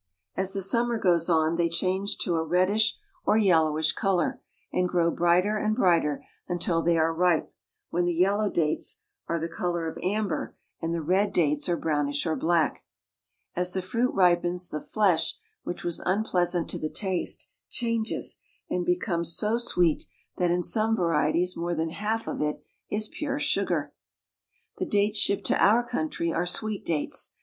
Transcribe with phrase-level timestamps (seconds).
[0.35, 4.41] k As the summer goes on, they change to a reddish or ■ yellowish color,
[4.73, 7.53] and grow brighter and brighter until they ripe,
[7.91, 10.91] when the I yellow dates are the I color of amber and
[11.31, 12.83] dates arc ibrownish or black.
[13.55, 18.37] As ■the fruit ripens, the [flesh, which was un I pleasant to the taste, Kchanges
[18.71, 20.07] and becomes [.BO sweet
[20.37, 23.91] that in some (varieties more than lalf of it is pure Psugar.
[24.79, 27.33] The dates shippud' to our country vl sweet dates.